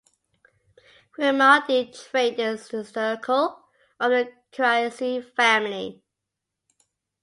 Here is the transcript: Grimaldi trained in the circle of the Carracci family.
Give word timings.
Grimaldi 1.11 1.93
trained 1.93 2.39
in 2.39 2.53
the 2.55 2.83
circle 2.83 3.65
of 3.99 4.09
the 4.09 4.33
Carracci 4.51 5.23
family. 5.35 6.01